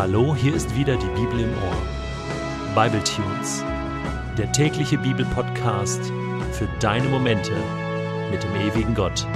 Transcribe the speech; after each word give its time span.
Hallo, 0.00 0.34
hier 0.34 0.54
ist 0.54 0.74
wieder 0.74 0.96
die 0.96 1.08
Bibel 1.08 1.40
im 1.40 1.50
Ohr. 1.52 2.74
Bible 2.74 3.04
Tunes, 3.04 3.62
der 4.38 4.50
tägliche 4.50 4.96
Bibelpodcast 4.96 6.00
für 6.52 6.66
deine 6.80 7.06
Momente 7.06 7.52
mit 8.30 8.42
dem 8.42 8.54
ewigen 8.54 8.94
Gott. 8.94 9.26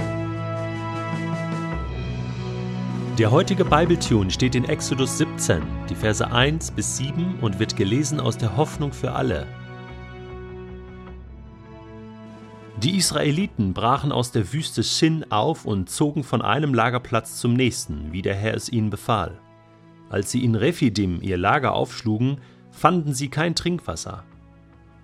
Der 3.19 3.29
heutige 3.29 3.63
Bible 3.63 3.99
Tune 3.99 4.31
steht 4.31 4.55
in 4.55 4.65
Exodus 4.65 5.19
17, 5.19 5.61
die 5.87 5.93
Verse 5.93 6.31
1 6.31 6.71
bis 6.71 6.97
7 6.97 7.41
und 7.41 7.59
wird 7.59 7.75
gelesen 7.75 8.19
aus 8.19 8.35
der 8.35 8.57
Hoffnung 8.57 8.91
für 8.91 9.11
alle. 9.11 9.45
Die 12.81 12.97
Israeliten 12.97 13.75
brachen 13.75 14.11
aus 14.11 14.31
der 14.31 14.51
Wüste 14.51 14.83
Shin 14.83 15.27
auf 15.29 15.65
und 15.65 15.91
zogen 15.91 16.23
von 16.23 16.41
einem 16.41 16.73
Lagerplatz 16.73 17.37
zum 17.37 17.53
nächsten, 17.53 18.11
wie 18.11 18.23
der 18.23 18.33
Herr 18.33 18.55
es 18.55 18.67
ihnen 18.67 18.89
befahl. 18.89 19.39
Als 20.15 20.31
sie 20.31 20.45
in 20.45 20.55
Rephidim 20.55 21.19
ihr 21.21 21.35
Lager 21.35 21.73
aufschlugen, 21.73 22.39
fanden 22.71 23.13
sie 23.13 23.27
kein 23.27 23.53
Trinkwasser. 23.53 24.23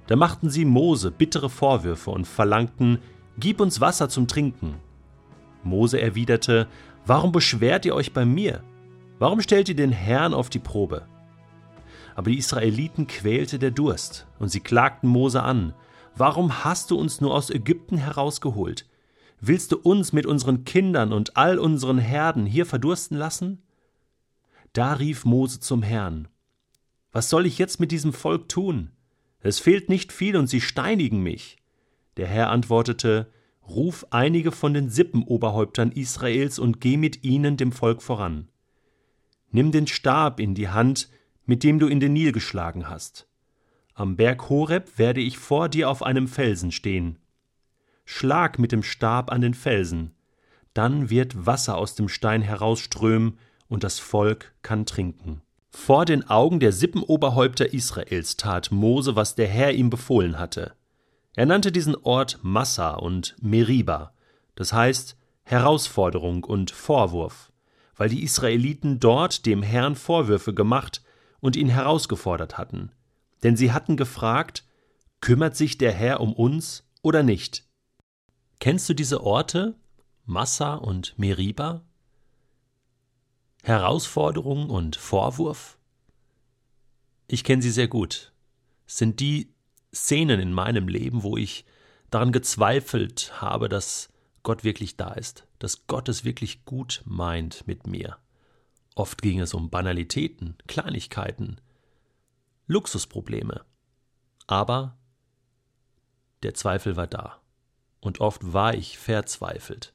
Da 0.08 0.16
machten 0.16 0.50
sie 0.50 0.64
Mose 0.64 1.12
bittere 1.12 1.50
Vorwürfe 1.50 2.12
und 2.12 2.26
verlangten, 2.26 3.00
Gib 3.38 3.60
uns 3.60 3.82
Wasser 3.82 4.08
zum 4.08 4.30
Trinken. 4.30 4.76
Mose 5.64 6.00
erwiderte, 6.00 6.70
Warum 7.06 7.34
beschwert 7.34 7.86
ihr 7.86 7.94
euch 7.94 8.14
bei 8.14 8.24
mir? 8.24 8.64
Warum 9.20 9.42
stellt 9.42 9.68
ihr 9.68 9.76
den 9.76 9.92
Herrn 9.92 10.34
auf 10.34 10.50
die 10.50 10.60
Probe? 10.60 11.06
Aber 12.16 12.32
die 12.32 12.38
Israeliten 12.38 13.06
quälte 13.06 13.60
der 13.60 13.72
Durst, 13.72 14.28
und 14.40 14.48
sie 14.48 14.62
klagten 14.62 15.10
Mose 15.10 15.44
an, 15.44 15.74
Warum 16.16 16.64
hast 16.64 16.90
du 16.90 16.98
uns 16.98 17.20
nur 17.20 17.34
aus 17.34 17.50
Ägypten 17.50 17.98
herausgeholt? 17.98 18.86
Willst 19.42 19.74
du 19.74 19.78
uns 19.78 20.14
mit 20.14 20.26
unseren 20.26 20.64
Kindern 20.64 21.12
und 21.12 21.36
all 21.36 21.60
unseren 21.60 21.98
Herden 21.98 22.46
hier 22.46 22.66
verdursten 22.66 23.18
lassen? 23.18 23.62
Da 24.74 24.94
rief 24.94 25.26
Mose 25.26 25.60
zum 25.60 25.84
Herrn, 25.84 26.28
Was 27.12 27.30
soll 27.30 27.46
ich 27.46 27.58
jetzt 27.58 27.80
mit 27.80 27.92
diesem 27.92 28.14
Volk 28.14 28.48
tun? 28.48 28.92
Es 29.40 29.60
fehlt 29.60 29.90
nicht 29.90 30.14
viel 30.14 30.38
und 30.38 30.48
sie 30.48 30.62
steinigen 30.62 31.22
mich. 31.22 31.58
Der 32.18 32.28
Herr 32.28 32.50
antwortete, 32.50 33.32
Ruf 33.68 34.06
einige 34.12 34.52
von 34.52 34.74
den 34.74 34.90
Sippenoberhäuptern 34.90 35.92
Israels 35.92 36.58
und 36.60 36.82
geh 36.82 36.98
mit 36.98 37.24
ihnen 37.24 37.58
dem 37.58 37.72
Volk 37.72 38.02
voran. 38.02 38.50
Nimm 39.52 39.72
den 39.72 39.88
Stab 39.88 40.40
in 40.40 40.56
die 40.56 40.70
Hand, 40.70 41.10
mit 41.46 41.64
dem 41.64 41.80
du 41.80 41.88
in 41.88 42.00
den 42.00 42.14
Nil 42.14 42.32
geschlagen 42.32 42.90
hast. 42.90 43.28
Am 43.94 44.16
Berg 44.16 44.50
Horeb 44.50 44.98
werde 44.98 45.22
ich 45.22 45.38
vor 45.38 45.70
dir 45.70 45.90
auf 45.90 46.02
einem 46.02 46.28
Felsen 46.28 46.72
stehen. 46.72 47.20
Schlag 48.06 48.58
mit 48.58 48.72
dem 48.72 48.84
Stab 48.84 49.32
an 49.32 49.42
den 49.42 49.54
Felsen, 49.54 50.16
dann 50.74 51.10
wird 51.10 51.46
Wasser 51.46 51.78
aus 51.78 51.96
dem 51.96 52.08
Stein 52.08 52.42
herausströmen 52.42 53.38
und 53.72 53.84
das 53.84 53.98
Volk 54.00 54.54
kann 54.62 54.86
trinken. 54.86 55.42
Vor 55.72 56.06
den 56.06 56.30
Augen 56.30 56.60
der 56.60 56.72
Sippenoberhäupter 56.72 57.74
Israels 57.74 58.38
tat 58.38 58.72
Mose, 58.72 59.16
was 59.16 59.34
der 59.34 59.48
Herr 59.48 59.72
ihm 59.74 59.90
befohlen 59.90 60.38
hatte. 60.38 60.74
Er 61.36 61.48
nannte 61.48 61.72
diesen 61.72 61.96
Ort 61.96 62.40
Massa 62.44 62.94
und 62.94 63.36
Meriba, 63.42 64.14
das 64.54 64.74
heißt 64.74 65.18
Herausforderung 65.44 66.44
und 66.44 66.70
Vorwurf, 66.70 67.52
weil 67.96 68.10
die 68.10 68.22
Israeliten 68.24 69.00
dort 69.00 69.46
dem 69.46 69.64
Herrn 69.64 69.96
Vorwürfe 69.96 70.54
gemacht 70.54 71.02
und 71.40 71.56
ihn 71.56 71.70
herausgefordert 71.70 72.58
hatten 72.58 72.92
denn 73.44 73.56
sie 73.56 73.72
hatten 73.72 73.98
gefragt, 73.98 74.66
kümmert 75.20 75.56
sich 75.56 75.78
der 75.78 75.92
Herr 75.92 76.20
um 76.20 76.34
uns 76.34 76.88
oder 77.02 77.24
nicht? 77.24 77.66
Kennst 78.60 78.88
du 78.90 78.94
diese 78.94 79.24
Orte, 79.24 79.76
Massa 80.26 80.76
und 80.76 81.18
Meriba? 81.18 81.84
Herausforderung 83.62 84.70
und 84.70 84.96
Vorwurf? 84.96 85.78
Ich 87.28 87.44
kenne 87.44 87.62
sie 87.62 87.72
sehr 87.72 87.88
gut. 87.88 88.34
Es 88.88 88.98
sind 88.98 89.20
die 89.20 89.54
Szenen 89.94 90.40
in 90.40 90.54
meinem 90.54 90.88
Leben, 90.88 91.24
wo 91.24 91.38
ich 91.38 91.66
daran 92.10 92.32
gezweifelt 92.32 93.42
habe, 93.42 93.70
dass 93.70 94.10
Gott 94.44 94.64
wirklich 94.64 94.98
da 94.98 95.12
ist, 95.14 95.48
dass 95.60 95.86
Gott 95.88 96.10
es 96.10 96.26
wirklich 96.26 96.66
gut 96.66 97.04
meint 97.06 97.68
mit 97.68 97.86
mir. 97.86 98.18
Oft 98.96 99.22
ging 99.22 99.40
es 99.40 99.54
um 99.54 99.70
Banalitäten, 99.70 100.58
Kleinigkeiten, 100.68 101.62
Luxusprobleme. 102.68 103.64
Aber 104.48 104.98
der 106.44 106.54
Zweifel 106.54 106.98
war 106.98 107.08
da. 107.08 107.40
Und 108.00 108.20
oft 108.20 108.52
war 108.52 108.74
ich 108.74 108.98
verzweifelt. 108.98 109.94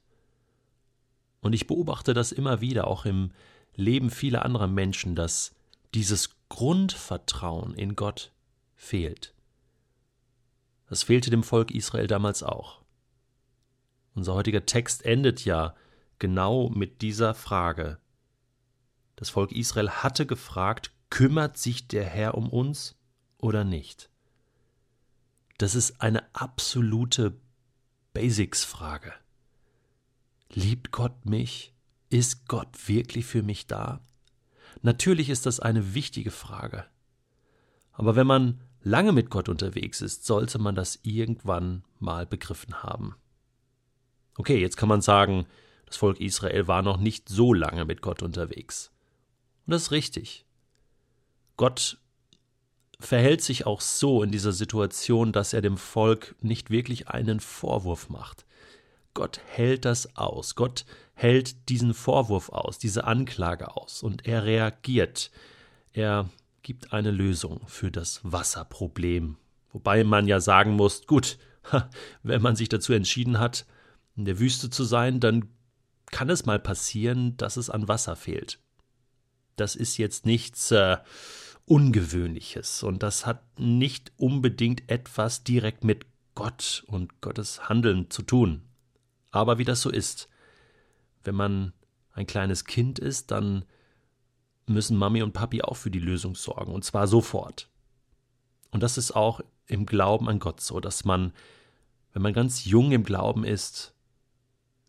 Und 1.41 1.53
ich 1.53 1.67
beobachte 1.67 2.13
das 2.13 2.31
immer 2.31 2.61
wieder, 2.61 2.87
auch 2.87 3.05
im 3.05 3.31
Leben 3.77 4.09
vieler 4.09 4.43
anderer 4.43 4.67
Menschen, 4.67 5.15
dass 5.15 5.55
dieses 5.93 6.31
Grundvertrauen 6.49 7.73
in 7.73 7.95
Gott 7.95 8.31
fehlt. 8.75 9.33
Das 10.89 11.03
fehlte 11.03 11.29
dem 11.29 11.43
Volk 11.43 11.71
Israel 11.71 12.07
damals 12.07 12.43
auch. 12.43 12.81
Unser 14.15 14.33
heutiger 14.33 14.65
Text 14.65 15.05
endet 15.05 15.45
ja 15.45 15.75
genau 16.19 16.69
mit 16.69 17.01
dieser 17.01 17.33
Frage. 17.33 17.99
Das 19.15 19.29
Volk 19.29 19.51
Israel 19.51 19.89
hatte 19.89 20.25
gefragt, 20.25 20.91
Kümmert 21.09 21.57
sich 21.57 21.87
der 21.87 22.03
Herr 22.03 22.35
um 22.35 22.49
uns 22.49 22.95
oder 23.37 23.63
nicht? 23.63 24.09
Das 25.57 25.73
ist 25.73 26.01
eine 26.01 26.23
absolute 26.35 27.39
Basics-Frage. 28.13 29.13
Liebt 30.51 30.91
Gott 30.91 31.25
mich? 31.25 31.73
Ist 32.09 32.47
Gott 32.47 32.87
wirklich 32.87 33.25
für 33.25 33.43
mich 33.43 33.67
da? 33.67 34.01
Natürlich 34.81 35.29
ist 35.29 35.45
das 35.45 35.59
eine 35.59 35.93
wichtige 35.93 36.31
Frage. 36.31 36.85
Aber 37.91 38.15
wenn 38.15 38.27
man 38.27 38.61
lange 38.81 39.11
mit 39.11 39.29
Gott 39.29 39.49
unterwegs 39.49 40.01
ist, 40.01 40.25
sollte 40.25 40.59
man 40.59 40.75
das 40.75 40.99
irgendwann 41.03 41.83
mal 41.99 42.25
begriffen 42.25 42.83
haben. 42.83 43.15
Okay, 44.35 44.61
jetzt 44.61 44.77
kann 44.77 44.89
man 44.89 45.01
sagen, 45.01 45.47
das 45.85 45.97
Volk 45.97 46.19
Israel 46.19 46.67
war 46.67 46.81
noch 46.81 46.97
nicht 46.97 47.27
so 47.27 47.53
lange 47.53 47.85
mit 47.85 48.01
Gott 48.01 48.21
unterwegs. 48.21 48.91
Und 49.65 49.71
das 49.71 49.83
ist 49.83 49.91
richtig. 49.91 50.45
Gott 51.57 51.97
verhält 52.99 53.41
sich 53.41 53.65
auch 53.65 53.81
so 53.81 54.23
in 54.23 54.31
dieser 54.31 54.51
Situation, 54.51 55.31
dass 55.31 55.53
er 55.53 55.61
dem 55.61 55.77
Volk 55.77 56.35
nicht 56.41 56.69
wirklich 56.69 57.09
einen 57.09 57.39
Vorwurf 57.39 58.09
macht. 58.09 58.45
Gott 59.17 59.41
hält 59.47 59.85
das 59.85 60.15
aus. 60.15 60.53
Gott 60.53 60.85
hält 61.15 61.69
diesen 61.69 61.95
Vorwurf 61.95 62.49
aus, 62.49 62.77
diese 62.77 63.05
Anklage 63.05 63.75
aus 63.75 64.03
und 64.03 64.27
er 64.27 64.45
reagiert. 64.45 65.31
Er 65.91 66.29
gibt 66.61 66.93
eine 66.93 67.09
Lösung 67.09 67.61
für 67.65 67.89
das 67.89 68.19
Wasserproblem. 68.21 69.37
Wobei 69.73 70.03
man 70.03 70.27
ja 70.27 70.39
sagen 70.39 70.73
muss, 70.73 71.07
gut, 71.07 71.39
wenn 72.21 72.43
man 72.43 72.55
sich 72.55 72.69
dazu 72.69 72.93
entschieden 72.93 73.39
hat, 73.39 73.65
in 74.15 74.25
der 74.25 74.37
Wüste 74.37 74.69
zu 74.69 74.83
sein, 74.83 75.19
dann 75.19 75.49
kann 76.11 76.29
es 76.29 76.45
mal 76.45 76.59
passieren, 76.59 77.35
dass 77.37 77.57
es 77.57 77.71
an 77.71 77.87
Wasser 77.87 78.15
fehlt. 78.15 78.59
Das 79.55 79.75
ist 79.75 79.97
jetzt 79.97 80.27
nichts 80.27 80.69
äh, 80.69 80.97
Ungewöhnliches 81.65 82.83
und 82.83 83.01
das 83.01 83.25
hat 83.25 83.59
nicht 83.59 84.11
unbedingt 84.17 84.91
etwas 84.91 85.43
direkt 85.43 85.83
mit 85.83 86.05
Gott 86.35 86.83
und 86.85 87.19
Gottes 87.19 87.67
Handeln 87.67 88.11
zu 88.11 88.21
tun. 88.21 88.66
Aber 89.37 89.59
wie 89.59 89.65
das 89.65 89.81
so 89.81 89.91
ist, 89.91 90.29
wenn 91.23 91.35
man 91.35 91.73
ein 92.13 92.25
kleines 92.25 92.65
Kind 92.65 92.97
ist, 92.97 93.29
dann 93.29 93.65
müssen 94.65 94.97
Mami 94.97 95.21
und 95.21 95.33
Papi 95.33 95.61
auch 95.61 95.77
für 95.77 95.91
die 95.91 95.99
Lösung 95.99 96.35
sorgen 96.35 96.73
und 96.73 96.83
zwar 96.83 97.07
sofort. 97.07 97.69
Und 98.71 98.81
das 98.81 98.97
ist 98.97 99.11
auch 99.11 99.41
im 99.67 99.85
Glauben 99.85 100.27
an 100.27 100.39
Gott 100.39 100.59
so, 100.59 100.79
dass 100.79 101.05
man, 101.05 101.33
wenn 102.13 102.23
man 102.23 102.33
ganz 102.33 102.65
jung 102.65 102.91
im 102.91 103.03
Glauben 103.03 103.43
ist, 103.43 103.93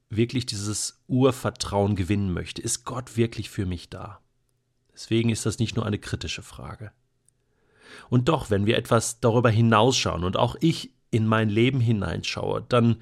wirklich 0.08 0.46
dieses 0.46 1.02
Urvertrauen 1.06 1.94
gewinnen 1.94 2.32
möchte. 2.32 2.62
Ist 2.62 2.84
Gott 2.84 3.16
wirklich 3.16 3.50
für 3.50 3.66
mich 3.66 3.90
da? 3.90 4.20
Deswegen 4.94 5.28
ist 5.28 5.44
das 5.44 5.58
nicht 5.58 5.76
nur 5.76 5.84
eine 5.84 5.98
kritische 5.98 6.42
Frage. 6.42 6.92
Und 8.08 8.28
doch, 8.28 8.48
wenn 8.48 8.64
wir 8.64 8.78
etwas 8.78 9.20
darüber 9.20 9.50
hinausschauen 9.50 10.24
und 10.24 10.36
auch 10.36 10.56
ich 10.60 10.92
in 11.10 11.26
mein 11.26 11.50
Leben 11.50 11.80
hineinschaue, 11.80 12.64
dann 12.68 12.96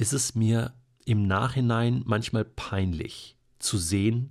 ist 0.00 0.14
es 0.14 0.34
mir 0.34 0.72
im 1.04 1.26
Nachhinein 1.26 2.02
manchmal 2.06 2.46
peinlich 2.46 3.36
zu 3.58 3.76
sehen, 3.76 4.30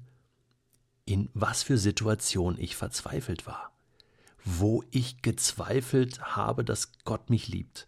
in 1.06 1.30
was 1.36 1.62
für 1.62 1.78
Situation 1.78 2.58
ich 2.58 2.76
verzweifelt 2.76 3.46
war, 3.46 3.72
wo 4.44 4.84
ich 4.90 5.22
gezweifelt 5.22 6.36
habe, 6.36 6.66
dass 6.66 6.92
Gott 7.04 7.30
mich 7.30 7.48
liebt. 7.48 7.88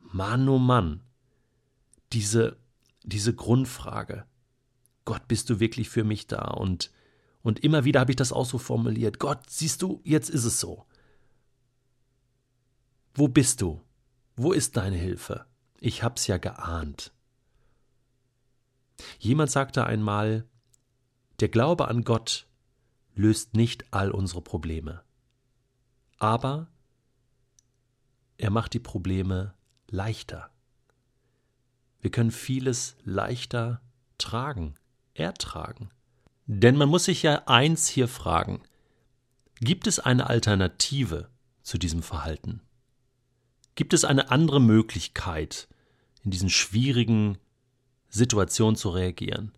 Mann, 0.00 0.48
oh 0.48 0.58
Mann, 0.58 1.02
diese, 2.12 2.56
diese 3.04 3.32
Grundfrage, 3.32 4.26
Gott, 5.04 5.28
bist 5.28 5.50
du 5.50 5.60
wirklich 5.60 5.88
für 5.88 6.02
mich 6.02 6.26
da? 6.26 6.42
Und 6.48 6.90
und 7.42 7.58
immer 7.64 7.84
wieder 7.84 7.98
habe 7.98 8.12
ich 8.12 8.16
das 8.16 8.32
auch 8.32 8.46
so 8.46 8.58
formuliert. 8.58 9.18
Gott, 9.18 9.50
siehst 9.50 9.82
du, 9.82 10.00
jetzt 10.04 10.30
ist 10.30 10.44
es 10.44 10.60
so. 10.60 10.86
Wo 13.14 13.26
bist 13.26 13.60
du? 13.60 13.80
Wo 14.36 14.52
ist 14.52 14.76
deine 14.76 14.96
Hilfe? 14.96 15.44
Ich 15.84 16.04
hab's 16.04 16.28
ja 16.28 16.38
geahnt. 16.38 17.12
Jemand 19.18 19.50
sagte 19.50 19.84
einmal, 19.84 20.46
der 21.40 21.48
Glaube 21.48 21.88
an 21.88 22.04
Gott 22.04 22.46
löst 23.16 23.54
nicht 23.54 23.92
all 23.92 24.12
unsere 24.12 24.42
Probleme. 24.42 25.02
Aber 26.18 26.68
er 28.38 28.50
macht 28.50 28.74
die 28.74 28.78
Probleme 28.78 29.54
leichter. 29.88 30.52
Wir 32.00 32.12
können 32.12 32.30
vieles 32.30 32.94
leichter 33.02 33.80
tragen, 34.18 34.76
ertragen. 35.14 35.90
Denn 36.46 36.76
man 36.76 36.90
muss 36.90 37.06
sich 37.06 37.24
ja 37.24 37.42
eins 37.46 37.88
hier 37.88 38.06
fragen. 38.06 38.62
Gibt 39.56 39.88
es 39.88 39.98
eine 39.98 40.28
Alternative 40.28 41.28
zu 41.64 41.76
diesem 41.76 42.04
Verhalten? 42.04 42.60
Gibt 43.74 43.94
es 43.94 44.04
eine 44.04 44.30
andere 44.30 44.60
Möglichkeit, 44.60 45.66
in 46.22 46.30
diesen 46.30 46.50
schwierigen 46.50 47.38
Situationen 48.08 48.76
zu 48.76 48.90
reagieren? 48.90 49.52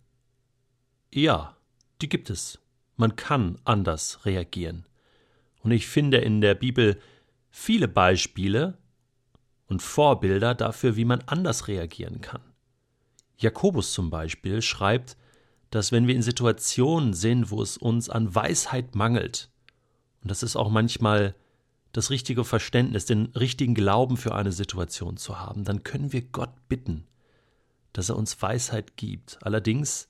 Ja, 1.13 1.55
die 2.01 2.09
gibt 2.09 2.29
es. 2.29 2.59
Man 2.97 3.15
kann 3.15 3.59
anders 3.63 4.25
reagieren. 4.25 4.85
Und 5.61 5.71
ich 5.71 5.87
finde 5.87 6.17
in 6.17 6.41
der 6.41 6.55
Bibel 6.55 6.99
viele 7.49 7.87
Beispiele 7.87 8.77
und 9.67 9.81
Vorbilder 9.81 10.53
dafür, 10.55 10.95
wie 10.95 11.05
man 11.05 11.21
anders 11.21 11.67
reagieren 11.67 12.21
kann. 12.21 12.41
Jakobus 13.37 13.93
zum 13.93 14.09
Beispiel 14.09 14.61
schreibt, 14.61 15.17
dass 15.71 15.91
wenn 15.91 16.07
wir 16.07 16.15
in 16.15 16.21
Situationen 16.21 17.13
sind, 17.13 17.51
wo 17.51 17.61
es 17.61 17.77
uns 17.77 18.09
an 18.09 18.33
Weisheit 18.33 18.95
mangelt, 18.95 19.49
und 20.21 20.31
das 20.31 20.43
ist 20.43 20.55
auch 20.55 20.69
manchmal 20.69 21.35
das 21.95 22.09
richtige 22.09 22.43
Verständnis, 22.43 23.05
den 23.05 23.27
richtigen 23.27 23.73
Glauben 23.73 24.17
für 24.17 24.35
eine 24.35 24.51
Situation 24.51 25.15
zu 25.15 25.39
haben, 25.39 25.63
dann 25.63 25.83
können 25.83 26.11
wir 26.11 26.23
Gott 26.23 26.51
bitten, 26.67 27.07
dass 27.93 28.09
er 28.09 28.17
uns 28.17 28.41
Weisheit 28.41 28.97
gibt. 28.97 29.39
Allerdings 29.43 30.09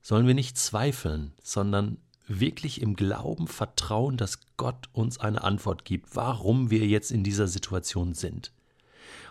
sollen 0.00 0.26
wir 0.26 0.34
nicht 0.34 0.58
zweifeln, 0.58 1.32
sondern 1.40 1.98
wirklich 2.26 2.80
im 2.80 2.96
Glauben 2.96 3.46
vertrauen, 3.46 4.16
dass 4.16 4.40
Gott 4.56 4.88
uns 4.92 5.18
eine 5.18 5.44
Antwort 5.44 5.84
gibt, 5.84 6.16
warum 6.16 6.70
wir 6.70 6.88
jetzt 6.88 7.12
in 7.12 7.22
dieser 7.22 7.46
Situation 7.46 8.14
sind. 8.14 8.52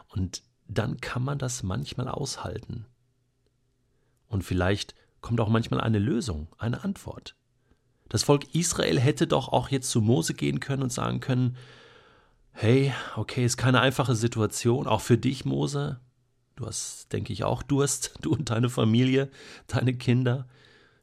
Und 0.08 0.44
dann 0.70 1.02
kann 1.02 1.24
man 1.24 1.40
das 1.40 1.62
manchmal 1.62 2.08
aushalten. 2.08 2.86
Und 4.28 4.46
vielleicht 4.46 4.96
kommt 5.20 5.42
auch 5.42 5.50
manchmal 5.50 5.82
eine 5.82 6.00
Lösung, 6.00 6.48
eine 6.58 6.86
Antwort. 6.86 7.36
Das 8.12 8.24
Volk 8.24 8.54
Israel 8.54 9.00
hätte 9.00 9.26
doch 9.26 9.48
auch 9.48 9.70
jetzt 9.70 9.90
zu 9.90 10.02
Mose 10.02 10.34
gehen 10.34 10.60
können 10.60 10.84
und 10.84 10.92
sagen 10.92 11.22
können, 11.22 11.56
hey, 12.52 12.94
okay, 13.16 13.46
ist 13.46 13.56
keine 13.56 13.80
einfache 13.80 14.16
Situation, 14.16 14.86
auch 14.86 15.00
für 15.00 15.18
dich, 15.18 15.46
Mose. 15.46 16.02
Du 16.58 16.66
hast, 16.66 17.14
denke 17.14 17.32
ich, 17.32 17.46
auch 17.46 17.64
Durst, 17.64 18.16
du 18.22 18.34
und 18.34 18.50
deine 18.50 18.70
Familie, 18.70 19.32
deine 19.68 19.94
Kinder, 19.94 20.46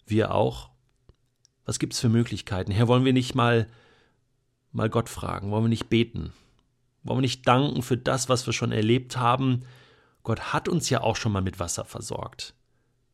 wir 0.05 0.35
auch. 0.35 0.69
Was 1.65 1.79
gibt 1.79 1.95
es 1.95 2.01
für 2.01 2.11
Möglichkeiten? 2.11 2.73
Herr, 2.73 2.89
wollen 2.89 3.07
wir 3.07 3.15
nicht 3.15 3.35
mal, 3.35 3.69
mal 4.73 4.91
Gott 4.91 5.09
fragen? 5.09 5.51
Wollen 5.51 5.65
wir 5.65 5.69
nicht 5.71 5.89
beten? 5.89 6.35
Wollen 7.05 7.21
wir 7.21 7.23
nicht 7.23 7.49
danken 7.49 7.81
für 7.81 7.97
das, 7.97 8.29
was 8.29 8.45
wir 8.45 8.53
schon 8.53 8.71
erlebt 8.71 9.17
haben? 9.17 9.63
Gott 10.25 10.53
hat 10.53 10.69
uns 10.69 10.91
ja 10.91 11.01
auch 11.01 11.17
schon 11.17 11.33
mal 11.33 11.41
mit 11.41 11.59
Wasser 11.59 11.87
versorgt. 11.87 12.53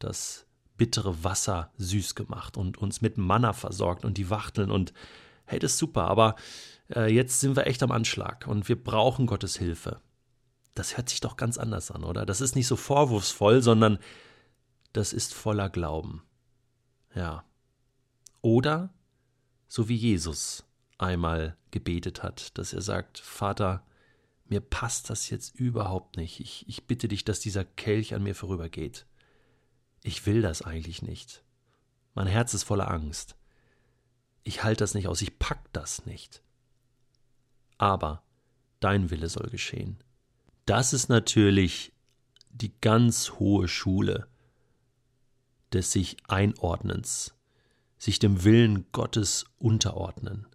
Das 0.01 0.47
bittere 0.77 1.23
Wasser 1.23 1.71
süß 1.79 2.15
gemacht 2.15 2.57
und 2.57 2.79
uns 2.79 3.01
mit 3.01 3.17
Manna 3.19 3.53
versorgt 3.53 4.05
und 4.05 4.19
die 4.19 4.31
Wachteln 4.31 4.71
und 4.71 4.93
hey, 5.45 5.59
das 5.59 5.73
ist 5.73 5.79
super, 5.79 6.05
aber 6.05 6.37
äh, 6.95 7.13
jetzt 7.13 7.41
sind 7.41 7.57
wir 7.57 7.67
echt 7.67 7.83
am 7.83 7.93
Anschlag 7.93 8.47
und 8.47 8.69
wir 8.69 8.83
brauchen 8.83 9.27
Gottes 9.27 9.57
Hilfe. 9.57 10.01
Das 10.75 10.97
hört 10.97 11.09
sich 11.09 11.21
doch 11.21 11.37
ganz 11.37 11.59
anders 11.59 11.91
an, 11.91 12.03
oder? 12.03 12.27
Das 12.27 12.41
ist 12.41 12.57
nicht 12.57 12.67
so 12.67 12.77
vorwurfsvoll, 12.77 13.63
sondern 13.63 13.99
das 14.93 15.13
ist 15.13 15.35
voller 15.35 15.71
Glauben. 15.71 16.23
Ja. 17.15 17.45
Oder 18.43 18.93
so 19.69 19.89
wie 19.89 19.97
Jesus 19.97 20.65
einmal 20.99 21.57
gebetet 21.71 22.23
hat, 22.23 22.57
dass 22.59 22.73
er 22.73 22.83
sagt, 22.83 23.19
Vater, 23.19 23.85
mir 24.47 24.61
passt 24.61 25.11
das 25.11 25.31
jetzt 25.31 25.59
überhaupt 25.59 26.17
nicht. 26.17 26.41
Ich, 26.41 26.69
ich 26.69 26.87
bitte 26.87 27.09
dich, 27.09 27.25
dass 27.25 27.41
dieser 27.41 27.65
Kelch 27.65 28.15
an 28.15 28.23
mir 28.23 28.35
vorübergeht. 28.35 29.07
Ich 30.05 30.25
will 30.27 30.41
das 30.41 30.63
eigentlich 30.63 31.03
nicht. 31.03 31.43
Mein 32.15 32.29
Herz 32.29 32.55
ist 32.55 32.63
voller 32.63 32.89
Angst. 32.89 33.35
Ich 34.45 34.63
halte 34.63 34.85
das 34.85 34.95
nicht 34.95 35.09
aus, 35.09 35.21
ich 35.21 35.41
pack 35.41 35.73
das 35.73 36.07
nicht 36.07 36.45
aber 37.79 38.23
dein 38.81 39.11
Wille 39.11 39.29
soll 39.29 39.49
geschehen. 39.51 39.99
Das 40.67 40.93
ist 40.93 41.09
natürlich 41.09 41.93
die 42.51 42.73
ganz 42.81 43.33
hohe 43.33 43.69
Schule 43.69 44.27
des 45.73 45.93
sich 45.93 46.17
Einordnens, 46.29 47.35
sich 47.99 48.19
dem 48.19 48.45
Willen 48.45 48.87
Gottes 48.93 49.45
unterordnen. 49.59 50.47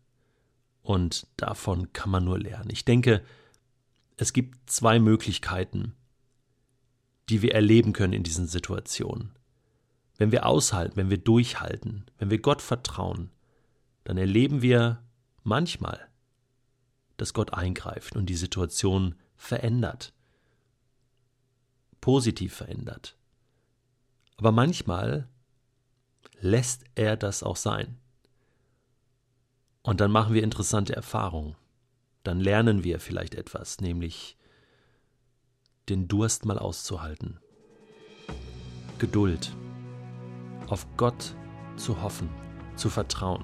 Und 0.81 1.27
davon 1.37 1.93
kann 1.93 2.09
man 2.09 2.23
nur 2.23 2.39
lernen. 2.39 2.69
Ich 2.71 2.85
denke, 2.85 3.23
es 4.15 4.33
gibt 4.33 4.69
zwei 4.69 4.99
Möglichkeiten, 4.99 5.93
die 7.29 7.41
wir 7.41 7.53
erleben 7.53 7.93
können 7.93 8.13
in 8.13 8.23
diesen 8.23 8.47
Situationen. 8.47 9.37
Wenn 10.19 10.31
wir 10.31 10.45
aushalten, 10.45 10.95
wenn 10.97 11.09
wir 11.09 11.17
durchhalten, 11.17 12.05
wenn 12.19 12.29
wir 12.29 12.39
Gott 12.39 12.61
vertrauen, 12.61 13.31
dann 14.03 14.17
erleben 14.17 14.61
wir 14.61 15.01
manchmal 15.41 16.09
dass 17.19 17.33
Gott 17.33 17.53
eingreift 17.53 18.15
und 18.15 18.27
die 18.27 18.35
Situation 18.35 19.15
verändert, 19.35 20.13
positiv 22.01 22.55
verändert. 22.55 23.17
Aber 24.37 24.51
manchmal 24.51 25.27
lässt 26.39 26.85
er 26.95 27.17
das 27.17 27.43
auch 27.43 27.57
sein. 27.57 27.97
Und 29.81 29.99
dann 29.99 30.11
machen 30.11 30.33
wir 30.33 30.43
interessante 30.43 30.95
Erfahrungen. 30.95 31.55
Dann 32.23 32.39
lernen 32.39 32.83
wir 32.83 32.99
vielleicht 32.99 33.35
etwas, 33.35 33.81
nämlich 33.81 34.37
den 35.89 36.07
Durst 36.07 36.45
mal 36.45 36.59
auszuhalten. 36.59 37.39
Geduld. 38.97 39.51
Auf 40.69 40.87
Gott 40.97 41.35
zu 41.75 42.01
hoffen, 42.01 42.29
zu 42.75 42.89
vertrauen. 42.89 43.43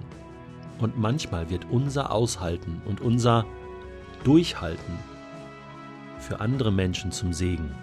Und 0.79 0.97
manchmal 0.97 1.49
wird 1.49 1.65
unser 1.69 2.11
Aushalten 2.11 2.81
und 2.85 3.01
unser 3.01 3.45
Durchhalten 4.23 4.97
für 6.19 6.39
andere 6.39 6.71
Menschen 6.71 7.11
zum 7.11 7.33
Segen. 7.33 7.73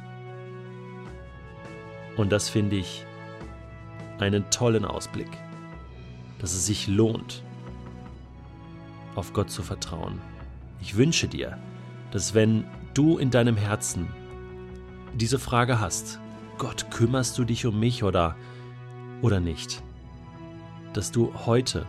Und 2.17 2.31
das 2.31 2.49
finde 2.49 2.77
ich 2.77 3.05
einen 4.19 4.49
tollen 4.51 4.85
Ausblick, 4.85 5.31
dass 6.39 6.53
es 6.53 6.67
sich 6.67 6.87
lohnt, 6.89 7.43
auf 9.15 9.33
Gott 9.33 9.51
zu 9.51 9.63
vertrauen. 9.63 10.21
Ich 10.81 10.97
wünsche 10.97 11.29
dir, 11.29 11.59
dass 12.11 12.35
wenn 12.35 12.65
du 12.95 13.19
in 13.19 13.31
deinem 13.31 13.57
Herzen 13.57 14.09
diese 15.15 15.39
Frage 15.39 15.81
hast, 15.81 16.19
Gott, 16.59 16.91
kümmerst 16.91 17.39
du 17.39 17.45
dich 17.45 17.67
um 17.67 17.79
mich 17.79 18.05
oder, 18.05 18.37
oder 19.23 19.41
nicht, 19.41 19.83
dass 20.93 21.11
du 21.11 21.33
heute 21.47 21.87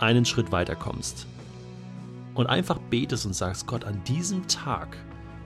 einen 0.00 0.24
Schritt 0.24 0.50
weiter 0.50 0.74
kommst 0.74 1.26
und 2.34 2.48
einfach 2.48 2.78
betest 2.78 3.26
und 3.26 3.34
sagst, 3.34 3.66
Gott, 3.66 3.84
an 3.84 4.02
diesem 4.04 4.48
Tag 4.48 4.96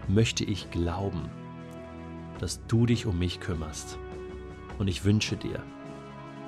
möchte 0.08 0.44
ich 0.44 0.70
glauben, 0.70 1.28
dass 2.38 2.64
du 2.66 2.86
dich 2.86 3.06
um 3.06 3.18
mich 3.18 3.40
kümmerst. 3.40 3.98
Und 4.78 4.88
ich 4.88 5.04
wünsche 5.04 5.36
dir, 5.36 5.62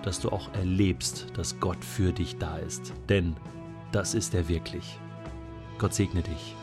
dass 0.02 0.20
du 0.20 0.30
auch 0.30 0.52
erlebst, 0.54 1.26
dass 1.34 1.58
Gott 1.60 1.84
für 1.84 2.12
dich 2.12 2.38
da 2.38 2.58
ist. 2.58 2.92
Denn 3.08 3.36
das 3.92 4.14
ist 4.14 4.34
er 4.34 4.48
wirklich. 4.48 4.98
Gott 5.78 5.94
segne 5.94 6.22
dich. 6.22 6.54